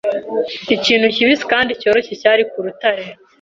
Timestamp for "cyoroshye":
1.81-2.13